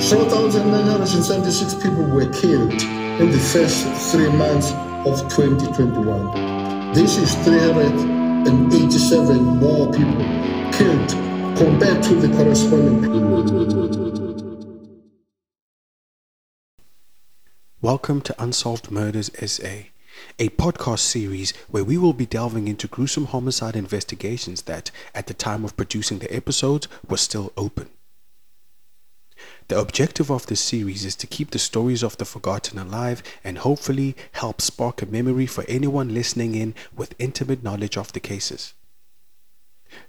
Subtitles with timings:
[0.00, 4.72] 4,976 people were killed in the first three months
[5.06, 6.92] of 2021.
[6.92, 10.24] This is 387 more people
[10.72, 11.10] killed
[11.56, 13.52] compared to the corresponding period.
[17.80, 19.84] Welcome to Unsolved Murders SA,
[20.40, 25.34] a podcast series where we will be delving into gruesome homicide investigations that, at the
[25.34, 27.90] time of producing the episodes, were still open.
[29.68, 33.58] The objective of this series is to keep the stories of the forgotten alive and
[33.58, 38.74] hopefully help spark a memory for anyone listening in with intimate knowledge of the cases.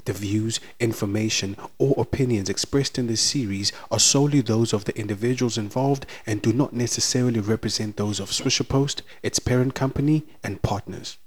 [0.06, 5.58] The views, information, or opinions expressed in this series are solely those of the individuals
[5.58, 11.18] involved and do not necessarily represent those of Swisher Post, its parent company, and partners.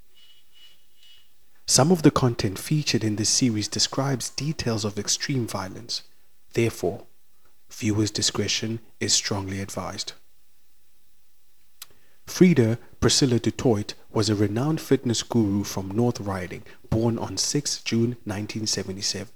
[1.67, 6.03] Some of the content featured in this series describes details of extreme violence.
[6.55, 7.05] Therefore,
[7.71, 10.13] Viewers' discretion is strongly advised.
[12.27, 17.83] Frida Priscilla du Toit was a renowned fitness guru from North Riding, born on 6
[17.85, 19.33] June 1977.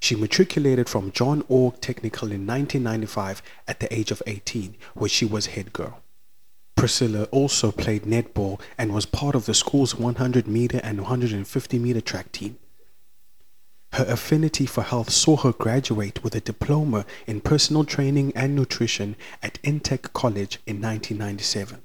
[0.00, 5.24] She matriculated from John Orr Technical in 1995 at the age of 18, where she
[5.24, 6.02] was head girl.
[6.74, 12.00] Priscilla also played netball and was part of the school's 100 meter and 150 meter
[12.02, 12.58] track team.
[13.92, 19.16] Her affinity for health saw her graduate with a diploma in personal training and nutrition
[19.42, 21.82] at Intech College in 1997.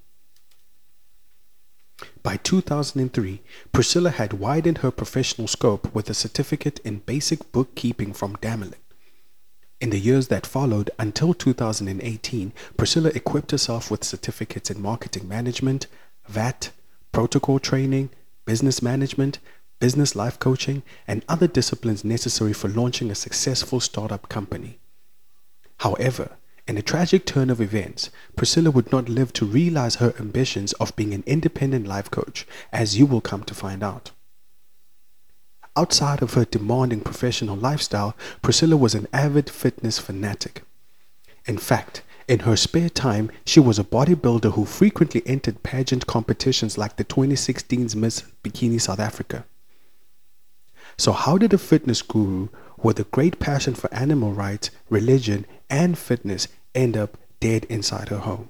[2.24, 3.42] By 2003,
[3.72, 8.76] Priscilla had widened her professional scope with a certificate in basic bookkeeping from Damelin.
[9.80, 15.88] In the years that followed until 2018, Priscilla equipped herself with certificates in marketing management,
[16.28, 16.70] VAT,
[17.12, 18.12] protocol training,
[18.46, 19.40] business management,
[19.82, 24.80] business life coaching, and other disciplines necessary for launching a successful startup company.
[25.80, 30.72] However, in a tragic turn of events, Priscilla would not live to realize her ambitions
[30.74, 34.12] of being an independent life coach, as you will come to find out.
[35.76, 40.64] Outside of her demanding professional lifestyle, Priscilla was an avid fitness fanatic.
[41.46, 46.78] In fact, in her spare time, she was a bodybuilder who frequently entered pageant competitions
[46.78, 49.46] like the 2016's Miss Bikini South Africa.
[51.02, 55.98] So, how did a fitness guru with a great passion for animal rights, religion, and
[55.98, 58.50] fitness end up dead inside her home?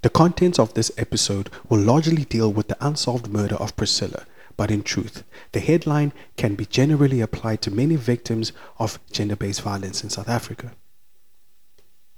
[0.00, 4.24] The contents of this episode will largely deal with the unsolved murder of Priscilla,
[4.56, 9.60] but in truth, the headline can be generally applied to many victims of gender based
[9.60, 10.72] violence in South Africa.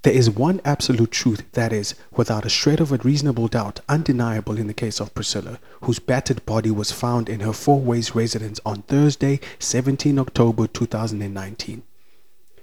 [0.07, 4.57] There is one absolute truth that is, without a shred of a reasonable doubt, undeniable
[4.57, 8.83] in the case of Priscilla, whose battered body was found in her Fourways residence on
[8.83, 11.83] Thursday, 17 October 2019.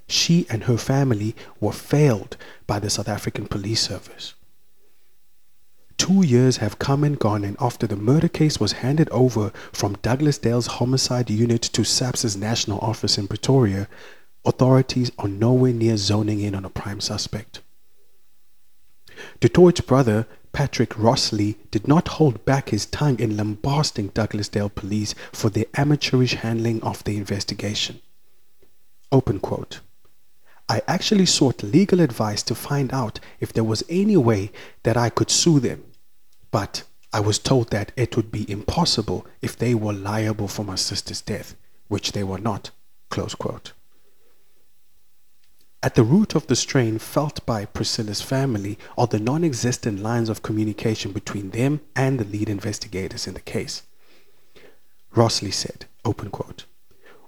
[0.08, 4.36] She and her family were failed by the South African Police Service.
[5.98, 9.98] Two years have come and gone, and after the murder case was handed over from
[9.98, 13.90] Douglasdale's homicide unit to SAPS's national office in Pretoria,
[14.46, 17.62] authorities are nowhere near zoning in on a prime suspect.
[19.40, 25.16] Du Toit's brother, Patrick Rossley, did not hold back his tongue in lambasting Douglasdale police
[25.32, 28.02] for their amateurish handling of the investigation.
[29.12, 29.80] Open quote.
[30.70, 34.52] I actually sought legal advice to find out if there was any way
[34.84, 35.84] that I could sue them,
[36.52, 40.76] but I was told that it would be impossible if they were liable for my
[40.76, 41.56] sister's death,
[41.88, 42.72] which they were not.
[43.10, 43.74] Close quote.
[45.84, 50.30] At the root of the strain felt by Priscilla's family are the non existent lines
[50.30, 53.84] of communication between them and the lead investigators in the case.
[55.14, 56.64] Rossley said, open quote,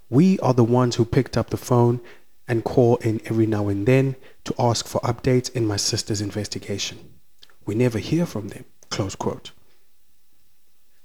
[0.09, 1.99] We are the ones who picked up the phone
[2.47, 6.99] and call in every now and then to ask for updates in my sister's investigation.
[7.65, 9.51] We never hear from them, close quote.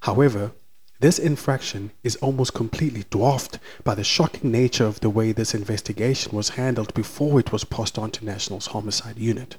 [0.02, 0.52] However,
[1.00, 6.36] this infraction is almost completely dwarfed by the shocking nature of the way this investigation
[6.36, 9.56] was handled before it was passed on to National's Homicide Unit.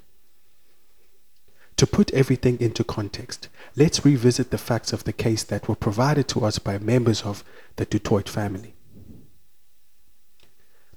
[1.78, 6.28] To put everything into context, let's revisit the facts of the case that were provided
[6.28, 7.44] to us by members of
[7.78, 8.76] the Du Toit family.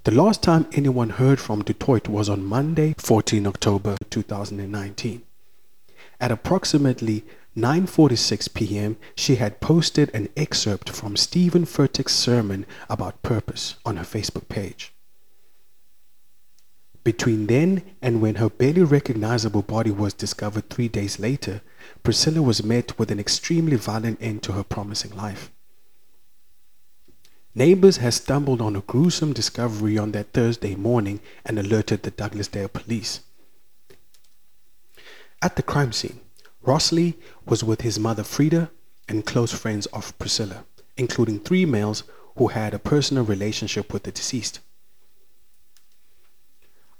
[0.03, 5.23] The last time anyone heard from Du Toit was on Monday, 14 October 2019.
[6.21, 7.25] At approximately
[7.55, 14.03] 9:46 p.m., she had posted an excerpt from Steven Furtick's sermon about purpose on her
[14.03, 14.91] Facebook page.
[17.05, 21.61] Between then and when her barely recognizable body was discovered 3 days later,
[22.03, 25.51] Priscilla was met with an extremely violent end to her promising life.
[27.53, 32.73] Neighbors had stumbled on a gruesome discovery on that Thursday morning and alerted the Douglasdale
[32.73, 33.21] police.
[35.41, 36.19] At the crime scene,
[36.65, 37.15] Rossley
[37.45, 38.71] was with his mother Frida
[39.07, 40.65] and close friends of Priscilla,
[40.97, 42.03] including three males
[42.37, 44.59] who had a personal relationship with the deceased.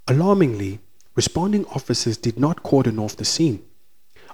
[0.07, 0.79] Alarmingly,
[1.15, 3.63] responding officers did not cordon off the scene.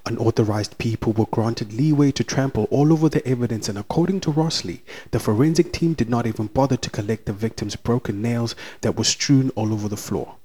[0.05, 4.81] Unauthorized people were granted leeway to trample all over the evidence, and according to Rossley,
[5.11, 9.05] the forensic team did not even bother to collect the victim's broken nails that were
[9.05, 10.35] strewn all over the floor.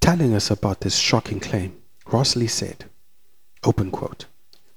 [0.00, 1.74] Telling us about this shocking claim,
[2.10, 2.84] Rossley said,
[3.64, 4.26] open quote,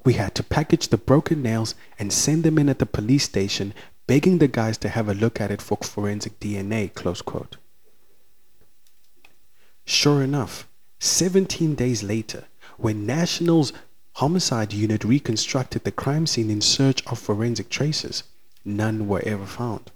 [0.03, 3.73] we had to package the broken nails and send them in at the police station,
[4.07, 7.57] begging the guys to have a look at it for forensic DNA, close quote.
[9.85, 10.67] Sure enough,
[10.99, 12.45] 17 days later,
[12.77, 13.73] when National's
[14.13, 18.23] homicide unit reconstructed the crime scene in search of forensic traces,
[18.65, 19.91] none were ever found.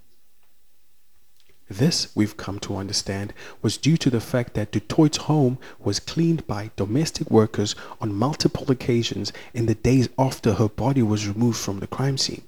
[1.68, 3.32] This, we've come to understand,
[3.62, 8.14] was due to the fact that Du Toit's home was cleaned by domestic workers on
[8.14, 12.42] multiple occasions in the days after her body was removed from the crime scene.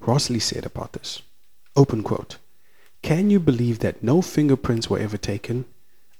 [0.00, 1.22] Rossley said about this,
[1.74, 2.36] open quote,
[3.02, 5.64] Can you believe that no fingerprints were ever taken?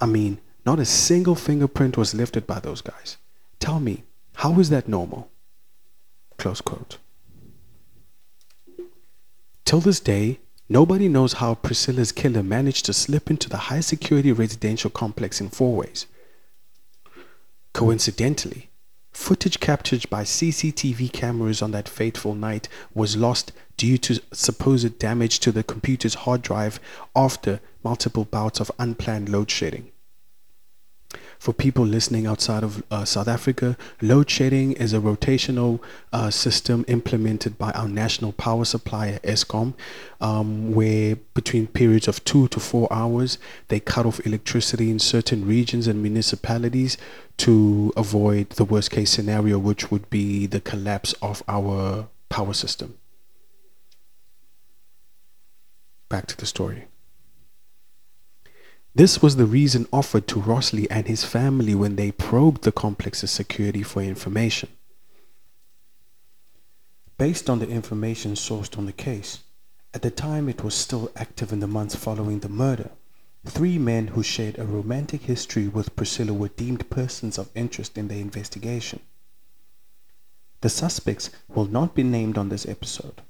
[0.00, 3.16] I mean, not a single fingerprint was lifted by those guys.
[3.60, 4.02] Tell me,
[4.36, 5.30] how is that normal?
[6.36, 6.98] Close quote.
[9.64, 14.32] Till this day, Nobody knows how Priscilla's killer managed to slip into the high security
[14.32, 16.06] residential complex in Fourways.
[17.74, 18.70] Coincidentally,
[19.12, 25.38] footage captured by CCTV cameras on that fateful night was lost due to supposed damage
[25.40, 26.80] to the computer's hard drive
[27.14, 29.90] after multiple bouts of unplanned load shedding.
[31.44, 35.78] For people listening outside of uh, South Africa, load shedding is a rotational
[36.10, 39.74] uh, system implemented by our national power supplier, Eskom,
[40.22, 43.36] um, where between periods of two to four hours,
[43.68, 46.96] they cut off electricity in certain regions and municipalities
[47.36, 52.96] to avoid the worst case scenario, which would be the collapse of our power system.
[56.08, 56.86] Back to the story.
[58.96, 63.32] This was the reason offered to Rossley and his family when they probed the complex's
[63.32, 64.68] security for information.
[67.18, 69.40] Based on the information sourced on the case,
[69.92, 72.90] at the time it was still active in the months following the murder,
[73.44, 78.06] three men who shared a romantic history with Priscilla were deemed persons of interest in
[78.06, 79.00] the investigation.
[80.60, 83.22] The suspects will not be named on this episode.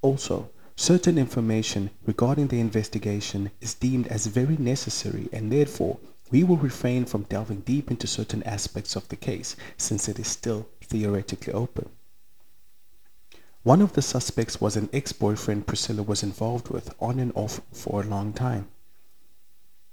[0.00, 5.98] Also, Certain information regarding the investigation is deemed as very necessary and therefore
[6.30, 10.28] we will refrain from delving deep into certain aspects of the case since it is
[10.28, 11.88] still theoretically open.
[13.64, 18.00] One of the suspects was an ex-boyfriend Priscilla was involved with on and off for
[18.00, 18.68] a long time.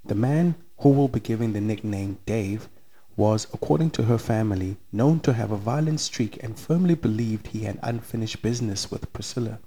[0.05, 2.69] The man who will be given the nickname Dave
[3.17, 7.61] was, according to her family, known to have a violent streak and firmly believed he
[7.61, 9.57] had unfinished business with Priscilla.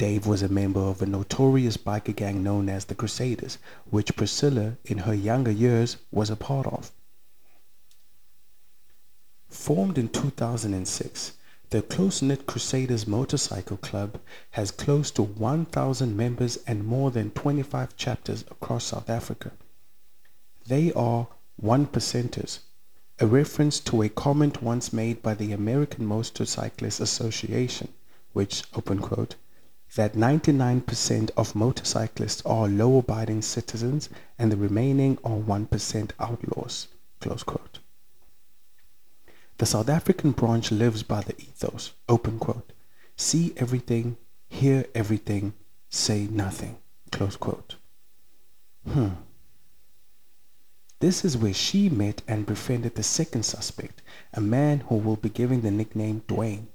[0.00, 3.58] Dave was a member of a notorious biker gang known as the Crusaders,
[3.90, 6.90] which Priscilla, in her younger years, was a part of.
[9.50, 11.32] Formed in 2006,
[11.68, 14.18] the close-knit Crusaders Motorcycle Club
[14.52, 19.52] has close to 1,000 members and more than 25 chapters across South Africa.
[20.66, 22.60] They are one percenters,
[23.18, 27.88] a reference to a comment once made by the American Motorcyclists Association,
[28.32, 29.34] which, open quote,
[29.96, 36.88] that 99% of motorcyclists are law-abiding citizens and the remaining are 1% outlaws.
[37.20, 37.80] Close quote.
[39.58, 42.72] The South African branch lives by the ethos, open quote,
[43.16, 44.16] see everything,
[44.48, 45.52] hear everything,
[45.90, 46.78] say nothing,
[47.12, 47.76] close quote.
[48.88, 49.10] Hmm.
[51.00, 55.28] This is where she met and befriended the second suspect, a man who will be
[55.28, 56.66] given the nickname Dwayne.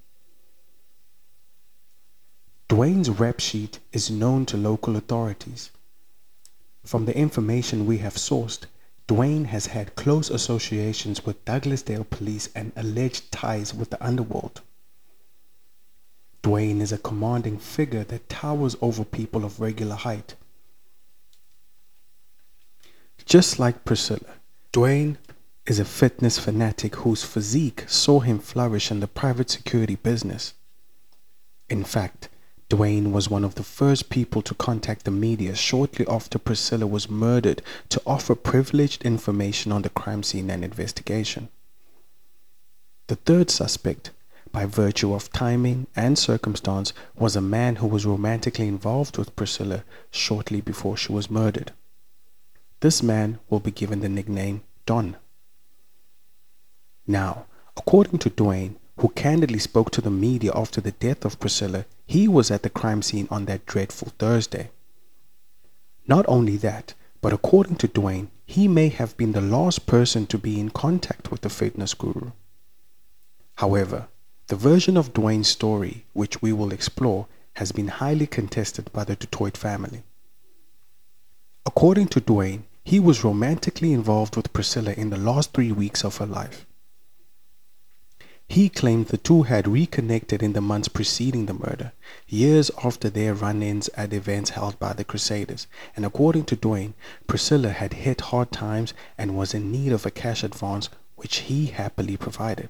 [2.67, 5.69] Dwayne's rap sheet is known to local authorities.
[6.83, 8.65] From the information we have sourced,
[9.07, 14.61] Dwayne has had close associations with Douglasdale police and alleged ties with the underworld.
[16.41, 20.33] Dwayne is a commanding figure that towers over people of regular height.
[23.25, 24.39] Just like Priscilla,
[24.73, 25.17] Dwayne
[25.67, 30.53] is a fitness fanatic whose physique saw him flourish in the private security business.
[31.69, 32.29] In fact,
[32.69, 37.09] Dwayne was one of the first people to contact the media shortly after Priscilla was
[37.09, 41.49] murdered to offer privileged information on the crime scene and investigation.
[43.07, 44.09] The third suspect,
[44.51, 49.83] by virtue of timing and circumstance, was a man who was romantically involved with Priscilla
[50.09, 51.71] shortly before she was murdered.
[52.79, 55.17] This man will be given the nickname Don.
[57.05, 57.45] Now,
[57.77, 62.27] according to Dwayne, who candidly spoke to the media after the death of Priscilla, he
[62.27, 64.71] was at the crime scene on that dreadful Thursday.
[66.07, 70.37] Not only that, but according to Dwayne, he may have been the last person to
[70.37, 72.31] be in contact with the fitness guru.
[73.55, 74.07] However,
[74.47, 79.15] the version of Dwayne's story, which we will explore, has been highly contested by the
[79.15, 80.03] Du Toit family.
[81.65, 86.17] According to Dwayne, he was romantically involved with Priscilla in the last three weeks of
[86.17, 86.67] her life.
[88.47, 91.93] He claimed the two had reconnected in the months preceding the murder,
[92.27, 96.93] years after their run ins at events held by the Crusaders, and according to Dwayne,
[97.27, 101.65] Priscilla had hit hard times and was in need of a cash advance, which he
[101.65, 102.69] happily provided.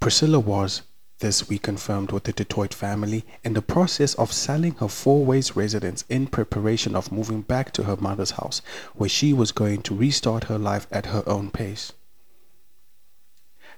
[0.00, 0.82] Priscilla was,
[1.18, 5.56] this we confirmed with the Du Toit family, in the process of selling her Fourways
[5.56, 8.60] residence in preparation of moving back to her mother's house,
[8.94, 11.92] where she was going to restart her life at her own pace.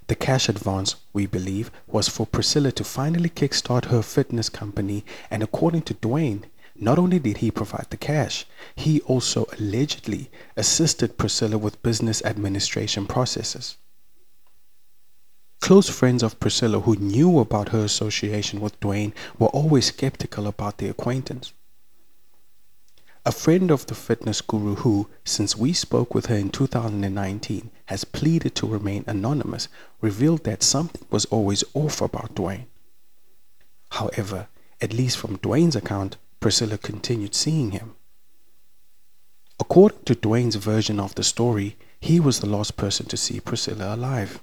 [0.09, 5.43] The cash advance, we believe, was for Priscilla to finally kickstart her fitness company, and
[5.43, 11.59] according to Dwayne, not only did he provide the cash, he also allegedly assisted Priscilla
[11.59, 13.77] with business administration processes.
[15.61, 20.79] Close friends of Priscilla who knew about her association with Dwayne were always skeptical about
[20.79, 21.53] the acquaintance.
[23.27, 28.04] A friend of the fitness guru who, since we spoke with her in 2019, has
[28.04, 29.66] pleaded to remain anonymous,
[30.02, 32.66] revealed that something was always off about Dwayne.
[33.92, 34.49] However,
[34.83, 37.95] at least from Dwayne's account, Priscilla continued seeing him.
[39.59, 43.95] According to Dwayne's version of the story, he was the last person to see Priscilla
[43.95, 44.42] alive.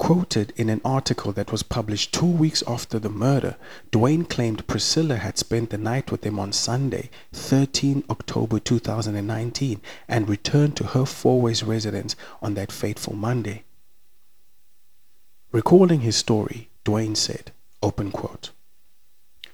[0.00, 3.56] Quoted in an article that was published two weeks after the murder,
[3.92, 10.26] Dwayne claimed Priscilla had spent the night with him on Sunday, 13 October 2019, and
[10.26, 13.62] returned to her Fourways residence on that fateful Monday.
[15.52, 17.52] Recalling his story, Dwayne said,
[17.82, 18.52] open quote,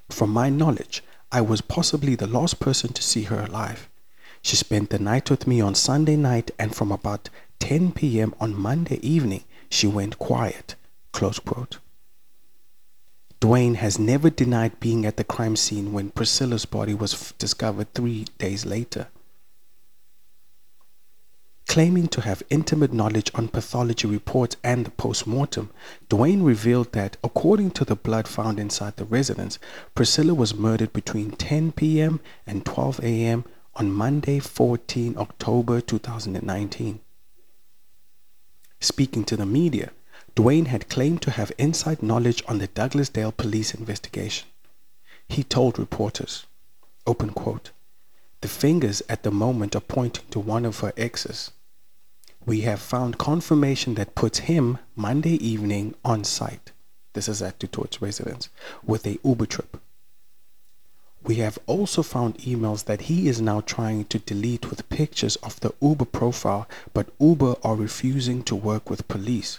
[0.08, 3.88] From my knowledge, I was possibly the last person to see her alive.
[4.42, 8.32] She spent the night with me on Sunday night, and from about 10 p.m.
[8.38, 10.74] on Monday evening, she went quiet.
[11.12, 11.78] Close quote.
[13.40, 17.92] Dwayne has never denied being at the crime scene when Priscilla's body was f- discovered
[17.92, 19.08] three days later.
[21.68, 25.70] Claiming to have intimate knowledge on pathology reports and the post mortem,
[26.08, 29.58] Dwayne revealed that, according to the blood found inside the residence,
[29.94, 32.20] Priscilla was murdered between 10 p.m.
[32.46, 33.44] and 12 a.m.
[33.74, 37.00] on Monday, 14 October 2019.
[38.80, 39.90] Speaking to the media,
[40.34, 44.48] Dwayne had claimed to have inside knowledge on the Douglasdale police investigation.
[45.28, 46.46] He told reporters,
[47.06, 47.70] open quote,
[48.42, 51.52] the fingers at the moment are pointing to one of her exes.
[52.44, 56.72] We have found confirmation that puts him Monday evening on site.
[57.14, 58.50] This is at Du Toit's residence
[58.84, 59.78] with a Uber trip.
[61.26, 65.58] We have also found emails that he is now trying to delete with pictures of
[65.58, 69.58] the Uber profile, but Uber are refusing to work with police.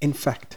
[0.00, 0.56] In fact,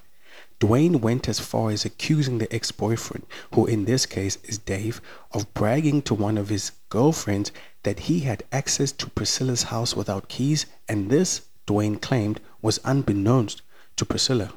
[0.62, 5.02] Dwayne went as far as accusing the ex boyfriend, who in this case is Dave,
[5.34, 7.52] of bragging to one of his girlfriends
[7.84, 13.62] that he had access to Priscilla's house without keys, and this, Dwayne claimed, was unbeknownst
[13.98, 14.54] to Priscilla.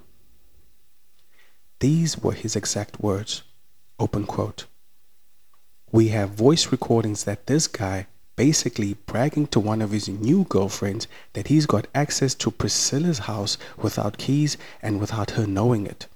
[1.81, 3.43] These were his exact words.
[4.02, 4.64] Open quote.
[5.92, 11.06] We have voice recordings that this guy basically bragging to one of his new girlfriends
[11.35, 16.09] that he's got access to Priscilla's house without keys and without her knowing it.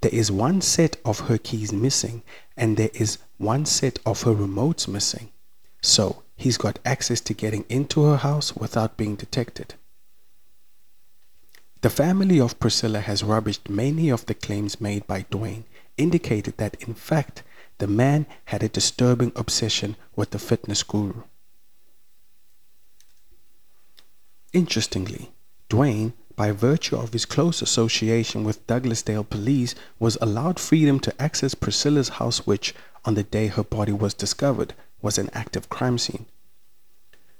[0.00, 2.24] There is one set of her keys missing
[2.56, 5.30] and there is one set of her remotes missing.
[5.80, 9.74] So he's got access to getting into her house without being detected.
[11.82, 15.62] The family of Priscilla has rubbished many of the claims made by Dwayne
[15.98, 17.42] indicated that in fact
[17.78, 21.22] the man had a disturbing obsession with the fitness guru.
[24.52, 25.30] Interestingly,
[25.68, 31.54] Dwayne, by virtue of his close association with Douglasdale police, was allowed freedom to access
[31.54, 32.74] Priscilla's house, which,
[33.04, 36.26] on the day her body was discovered, was an active crime scene.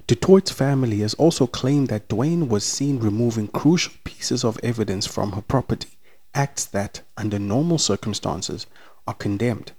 [0.06, 5.06] Du Toit's family has also claimed that Dwayne was seen removing crucial pieces of evidence
[5.06, 5.97] from her property
[6.38, 8.66] acts that, under normal circumstances,
[9.08, 9.72] are condemned.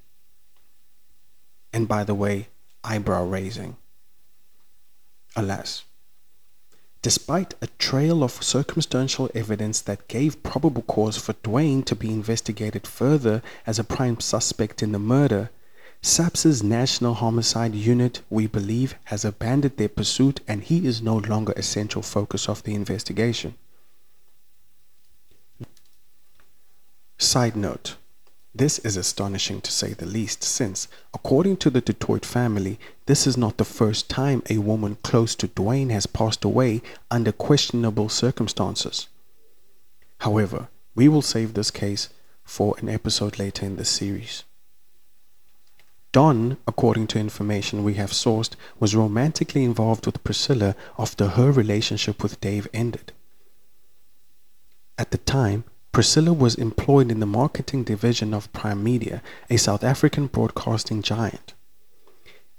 [1.71, 2.49] And by the way,
[2.83, 3.77] eyebrow raising.
[5.35, 5.85] Alas,
[7.01, 12.85] Despite a trail of circumstantial evidence that gave probable cause for Dwayne to be investigated
[12.85, 15.49] further as a prime suspect in the murder,
[16.01, 21.53] SAPS's National Homicide Unit, we believe, has abandoned their pursuit and he is no longer
[21.55, 23.55] a central focus of the investigation.
[27.19, 27.95] Side note
[28.55, 33.27] this is astonishing to say the least, since, according to the Du Toit family, this
[33.27, 38.09] is not the first time a woman close to Dwayne has passed away under questionable
[38.09, 39.07] circumstances.
[40.21, 42.09] However, we will save this case
[42.43, 44.43] for an episode later in the series.
[46.11, 52.23] Don, according to information we have sourced, was romantically involved with Priscilla after her relationship
[52.23, 53.13] with Dave ended.
[54.97, 60.27] At the time, Priscilla was employed in the marketing division of Primedia, a South African
[60.27, 61.53] broadcasting giant.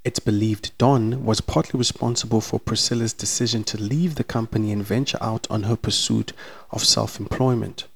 [0.02, 5.18] It's believed Don was partly responsible for Priscilla's decision to leave the company and venture
[5.20, 6.32] out on her pursuit
[6.70, 7.87] of self employment.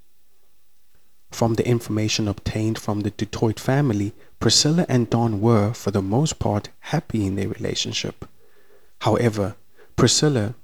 [1.30, 6.02] From the information obtained from the Du Toit family, Priscilla and Don were, for the
[6.02, 8.26] most part, happy in their relationship.
[9.00, 9.56] However,
[9.96, 10.54] Priscilla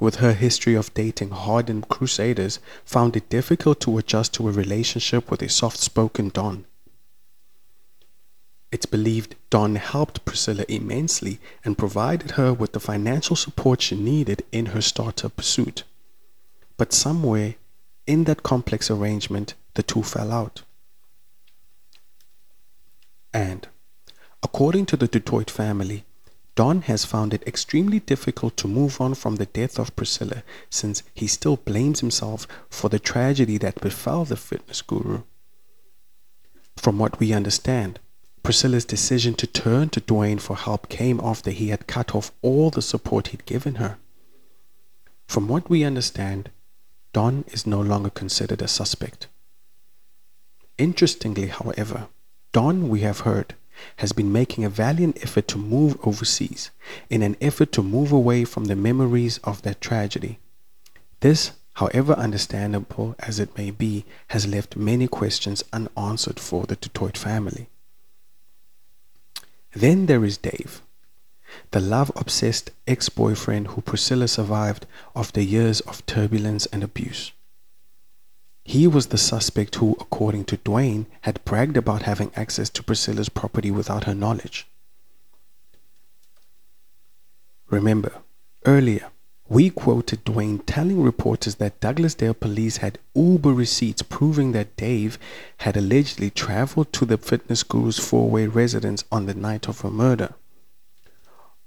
[0.00, 5.30] with her history of dating hardened crusaders, found it difficult to adjust to a relationship
[5.30, 6.64] with a soft spoken Don.
[8.72, 14.44] It's believed Don helped Priscilla immensely and provided her with the financial support she needed
[14.52, 15.82] in her startup pursuit.
[16.76, 17.56] But somewhere
[18.06, 20.62] in that complex arrangement, the two fell out.
[23.34, 23.68] And,
[24.42, 26.04] according to the Du Toit family,
[26.54, 31.02] Don has found it extremely difficult to move on from the death of Priscilla since
[31.14, 35.22] he still blames himself for the tragedy that befell the fitness guru.
[36.76, 38.00] From what we understand,
[38.42, 42.70] Priscilla's decision to turn to Dwayne for help came after he had cut off all
[42.70, 43.98] the support he'd given her.
[45.26, 46.50] From what we understand,
[47.12, 49.28] Don is no longer considered a suspect.
[50.78, 52.08] Interestingly, however,
[52.52, 53.54] Don, we have heard,
[53.96, 56.70] has been making a valiant effort to move overseas
[57.08, 60.38] in an effort to move away from the memories of that tragedy.
[61.20, 66.88] This, however understandable as it may be, has left many questions unanswered for the Du
[66.88, 67.68] Toit family.
[69.72, 70.82] Then there is Dave,
[71.70, 77.32] the love obsessed ex boyfriend who Priscilla survived after years of turbulence and abuse.
[78.70, 83.28] He was the suspect who, according to Dwayne, had bragged about having access to Priscilla's
[83.28, 84.68] property without her knowledge.
[87.68, 88.12] Remember,
[88.64, 89.08] earlier,
[89.48, 95.18] we quoted Dwayne telling reporters that Douglasdale police had Uber receipts proving that Dave
[95.56, 99.90] had allegedly traveled to the fitness guru's four way residence on the night of her
[99.90, 100.34] murder.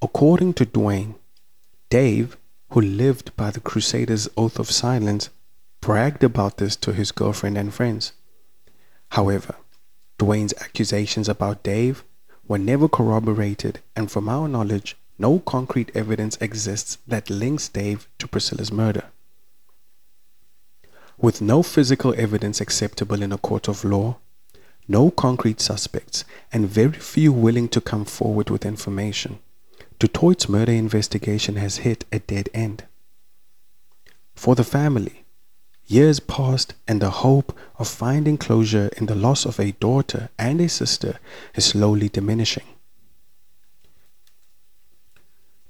[0.02, 1.16] According to Dwayne,
[1.90, 2.38] Dave,
[2.70, 5.30] who lived by the Crusaders' oath of silence,
[5.84, 8.14] bragged about this to his girlfriend and friends.
[9.10, 9.56] However,
[10.18, 12.06] Dwayne's accusations about Dave
[12.48, 18.30] were never corroborated, and from our knowledge, no concrete evidence exists that links Dave to
[18.30, 19.04] Priscilla's murder.
[21.18, 24.18] With no physical evidence acceptable in a court of law,
[24.88, 29.40] no concrete suspects, and very few willing to come forward with information,
[30.00, 32.86] Du Toit's murder investigation has hit a dead end.
[34.34, 35.23] For the family,
[35.86, 40.62] Years passed, and the hope of finding closure in the loss of a daughter and
[40.62, 41.20] a sister
[41.56, 42.64] is slowly diminishing.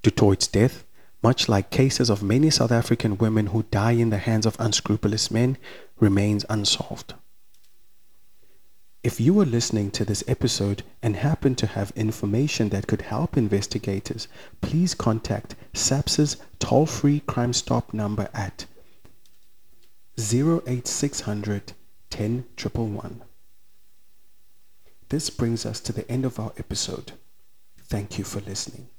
[0.04, 0.84] Du Toit's death,
[1.24, 5.32] much like cases of many South African women who die in the hands of unscrupulous
[5.32, 5.58] men,
[6.00, 7.14] remains unsolved.
[9.04, 13.36] If you are listening to this episode and happen to have information that could help
[13.36, 14.28] investigators,
[14.62, 18.66] please contact SAPS's toll free Crime Stop number at
[20.16, 21.74] 08600
[22.12, 22.46] 10
[25.10, 27.14] This brings us to the end of our episode.
[27.80, 28.90] Thank you for listening.